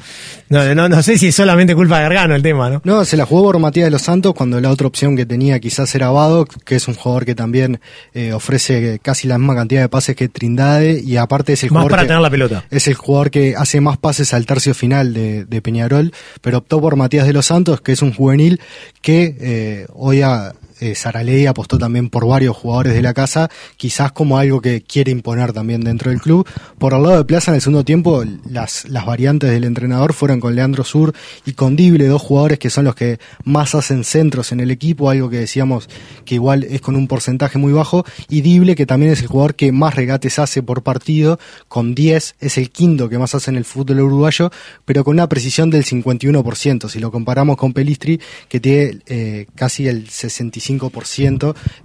No, 0.48 0.88
no 0.88 1.02
sé 1.02 1.18
si 1.18 1.28
es 1.28 1.34
solamente 1.34 1.74
culpa 1.74 1.96
de 1.96 2.04
Gargano 2.04 2.36
el 2.36 2.42
tema, 2.42 2.70
¿no? 2.70 2.80
No, 2.84 3.04
se 3.04 3.16
la 3.16 3.26
jugó 3.26 3.42
por 3.42 3.58
Matías 3.58 3.86
de 3.86 3.90
los 3.90 4.02
Santos 4.02 4.34
cuando 4.34 4.60
la 4.60 4.70
otra 4.70 4.86
opción 4.86 5.16
que 5.16 5.26
tenía 5.26 5.58
quizás 5.58 5.92
era 5.96 6.10
Vado, 6.10 6.44
que 6.44 6.76
es 6.76 6.86
un 6.86 6.94
jugador 6.94 7.24
que 7.24 7.34
también 7.34 7.80
eh, 8.14 8.32
ofrece 8.32 9.00
casi 9.02 9.26
la 9.26 9.36
misma 9.36 9.56
cantidad 9.56 9.80
de 9.82 9.88
pases 9.88 10.14
que 10.14 10.28
Trindade 10.28 11.00
y 11.00 11.16
aparte 11.16 11.54
es 11.54 11.64
el 11.64 11.72
más 11.72 11.82
jugador 11.82 11.90
para 11.90 12.02
que, 12.02 12.08
tener 12.08 12.22
la 12.22 12.30
pelota. 12.30 12.64
Es 12.70 12.86
el 12.86 12.94
jugador 12.94 13.32
que 13.32 13.56
hace 13.56 13.80
más 13.80 13.98
pases 13.98 14.32
al 14.32 14.46
tercio 14.46 14.72
final 14.72 15.12
de, 15.12 15.44
de 15.44 15.60
Peñarol, 15.60 16.12
pero 16.40 16.58
optó 16.58 16.80
por 16.80 16.94
Matías 16.94 17.26
de 17.26 17.32
los 17.32 17.46
Santos, 17.46 17.80
que 17.80 17.92
es 17.92 18.02
un 18.02 18.14
juvenil 18.14 18.60
que 19.02 19.36
eh, 19.40 19.86
hoy 19.92 20.22
ha, 20.22 20.52
eh, 20.80 20.94
Saraley 20.94 21.46
apostó 21.46 21.78
también 21.78 22.10
por 22.10 22.26
varios 22.26 22.56
jugadores 22.56 22.94
de 22.94 23.02
la 23.02 23.14
casa, 23.14 23.50
quizás 23.76 24.12
como 24.12 24.38
algo 24.38 24.60
que 24.60 24.82
quiere 24.82 25.12
imponer 25.12 25.52
también 25.52 25.82
dentro 25.82 26.10
del 26.10 26.20
club. 26.20 26.46
Por 26.78 26.94
el 26.94 27.02
lado 27.02 27.18
de 27.18 27.24
Plaza 27.24 27.50
en 27.50 27.56
el 27.56 27.60
segundo 27.60 27.84
tiempo, 27.84 28.24
las, 28.48 28.86
variantes 29.06 29.50
del 29.50 29.64
entrenador 29.64 30.14
fueron 30.14 30.40
con 30.40 30.54
Leandro 30.54 30.82
Sur 30.82 31.14
y 31.44 31.52
con 31.52 31.76
Dible, 31.76 32.06
dos 32.06 32.22
jugadores 32.22 32.58
que 32.58 32.70
son 32.70 32.86
los 32.86 32.94
que 32.94 33.18
más 33.44 33.74
hacen 33.74 34.04
centros 34.04 34.52
en 34.52 34.60
el 34.60 34.70
equipo, 34.70 35.10
algo 35.10 35.30
que 35.30 35.38
decíamos 35.38 35.88
que 36.24 36.36
igual 36.36 36.64
es 36.64 36.80
con 36.80 36.96
un 36.96 37.06
porcentaje 37.06 37.58
muy 37.58 37.72
bajo, 37.72 38.04
y 38.28 38.40
Dible, 38.40 38.74
que 38.74 38.86
también 38.86 39.12
es 39.12 39.20
el 39.20 39.28
jugador 39.28 39.54
que 39.54 39.72
más 39.72 39.94
regates 39.94 40.38
hace 40.38 40.62
por 40.62 40.82
partido, 40.82 41.38
con 41.68 41.94
10, 41.94 42.36
es 42.40 42.58
el 42.58 42.70
quinto 42.70 43.08
que 43.08 43.18
más 43.18 43.34
hace 43.34 43.50
en 43.50 43.56
el 43.56 43.64
fútbol 43.64 44.00
uruguayo, 44.00 44.50
pero 44.84 45.04
con 45.04 45.14
una 45.14 45.28
precisión 45.28 45.70
del 45.70 45.84
51%, 45.84 46.88
si 46.88 46.98
lo 46.98 47.10
comparamos 47.10 47.56
con 47.56 47.72
Pelistri, 47.72 48.20
que 48.48 48.60
tiene 48.60 48.98
eh, 49.06 49.46
casi 49.54 49.86
el 49.86 50.08
65% 50.08 50.63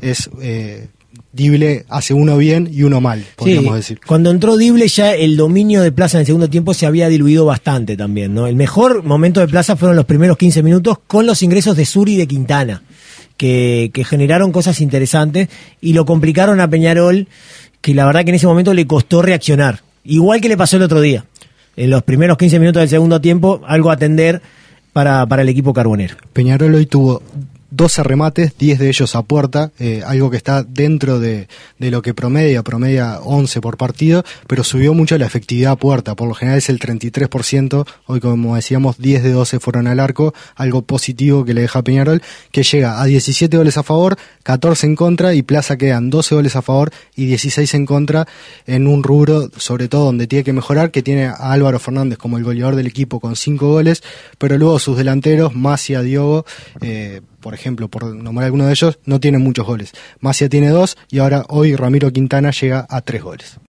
es 0.02 0.30
eh, 0.42 0.88
Dible 1.32 1.86
hace 1.90 2.16
uno 2.16 2.38
bien 2.38 2.68
y 2.72 2.82
uno 2.84 3.02
mal, 3.02 3.24
podríamos 3.36 3.76
decir. 3.76 4.00
Cuando 4.06 4.32
entró 4.32 4.58
Dible 4.58 4.88
ya 4.88 5.14
el 5.14 5.38
dominio 5.38 5.82
de 5.82 5.92
Plaza 5.92 6.18
en 6.18 6.22
el 6.22 6.26
segundo 6.26 6.50
tiempo 6.50 6.74
se 6.74 6.88
había 6.88 7.08
diluido 7.08 7.46
bastante 7.46 7.96
también, 7.96 8.34
¿no? 8.34 8.48
El 8.48 8.56
mejor 8.56 9.04
momento 9.04 9.40
de 9.40 9.48
Plaza 9.48 9.76
fueron 9.76 9.96
los 9.96 10.06
primeros 10.06 10.38
15 10.38 10.64
minutos 10.64 10.98
con 11.06 11.28
los 11.28 11.44
ingresos 11.44 11.76
de 11.78 11.86
Suri 11.86 12.14
y 12.14 12.18
de 12.18 12.28
Quintana, 12.28 12.82
que, 13.38 13.92
que 13.94 14.04
generaron 14.04 14.52
cosas 14.52 14.82
interesantes 14.82 15.50
y 15.82 15.94
lo 15.94 16.06
complicaron 16.06 16.60
a 16.62 16.68
Peñarol, 16.68 17.28
que 17.80 17.94
la 17.94 18.06
verdad 18.06 18.24
que 18.24 18.30
en 18.30 18.36
ese 18.36 18.48
momento 18.48 18.74
le 18.74 18.88
costó 18.88 19.22
reaccionar. 19.22 19.82
Igual 20.04 20.42
que 20.42 20.50
le 20.50 20.58
pasó 20.58 20.78
el 20.78 20.84
otro 20.84 21.00
día. 21.00 21.26
En 21.76 21.92
los 21.92 22.02
primeros 22.02 22.38
15 22.38 22.60
minutos 22.60 22.82
del 22.82 22.90
segundo 22.90 23.22
tiempo, 23.22 23.62
algo 23.68 23.92
a 23.92 23.94
atender 23.94 24.42
para, 24.94 25.28
para 25.28 25.44
el 25.44 25.50
equipo 25.50 25.74
carbonero. 25.74 26.16
Peñarol 26.34 26.74
hoy 26.74 26.88
tuvo 26.88 27.22
12 27.72 28.04
remates, 28.04 28.58
10 28.58 28.80
de 28.80 28.90
ellos 28.90 29.16
a 29.16 29.22
puerta, 29.24 29.72
eh, 29.80 30.02
algo 30.06 30.30
que 30.30 30.38
está 30.38 30.64
dentro 30.64 31.20
de, 31.20 31.48
de, 31.78 31.92
lo 31.92 32.02
que 32.02 32.14
promedia, 32.14 32.64
promedia 32.64 33.20
11 33.22 33.62
por 33.62 33.78
partido, 33.78 34.24
pero 34.48 34.64
subió 34.64 34.94
mucho 34.94 35.18
la 35.18 35.26
efectividad 35.26 35.74
a 35.74 35.76
puerta, 35.76 36.16
por 36.16 36.28
lo 36.28 36.34
general 36.34 36.58
es 36.58 36.70
el 36.70 36.80
33%, 36.80 37.86
hoy 38.06 38.20
como 38.20 38.56
decíamos 38.56 38.98
10 38.98 39.24
de 39.24 39.32
12 39.32 39.60
fueron 39.60 39.88
al 39.88 40.00
arco, 40.00 40.34
algo 40.56 40.82
positivo 40.82 41.46
que 41.46 41.54
le 41.54 41.62
deja 41.62 41.80
a 41.80 41.84
Peñarol, 41.84 42.22
que 42.52 42.64
llega 42.64 43.02
a 43.02 43.06
17 43.06 43.56
goles 43.56 43.78
a 43.78 43.84
favor, 43.84 44.18
14 44.44 44.88
en 44.88 44.96
contra 44.96 45.34
y 45.34 45.44
Plaza 45.44 45.78
quedan 45.78 46.10
12 46.10 46.36
goles 46.36 46.56
a 46.56 46.62
favor 46.62 46.92
y 47.16 47.26
16 47.26 47.74
en 47.76 47.86
contra 47.86 48.28
en 48.66 48.88
un 48.88 49.04
rubro, 49.04 49.50
sobre 49.58 49.88
todo 49.88 50.06
donde 50.06 50.28
tiene 50.28 50.44
que 50.44 50.54
mejorar, 50.54 50.92
que 50.92 51.04
tiene 51.04 51.26
a 51.26 51.52
Álvaro 51.52 51.80
Fernández 51.80 52.18
como 52.18 52.38
el 52.38 52.44
goleador 52.44 52.76
del 52.76 52.88
equipo 52.88 53.20
con 53.20 53.36
5 53.36 53.68
goles, 53.68 54.04
pero 54.38 54.58
luego 54.58 54.80
sus 54.80 54.98
delanteros, 54.98 55.56
Masia, 55.56 56.02
Diogo, 56.02 56.46
eh, 56.82 57.22
por 57.40 57.54
ejemplo, 57.54 57.88
por 57.88 58.06
nombrar 58.16 58.46
alguno 58.46 58.66
de 58.66 58.72
ellos, 58.72 59.00
no 59.06 59.20
tienen 59.20 59.42
muchos 59.42 59.66
goles. 59.66 59.92
Macia 60.20 60.50
tiene 60.50 60.70
dos 60.70 60.98
y 61.10 61.20
ahora 61.20 61.46
hoy 61.50 61.76
Ramiro 61.76 62.12
Quintana 62.12 62.52
llega 62.52 62.86
a 62.90 63.02
tres 63.02 63.24
goles. 63.24 63.58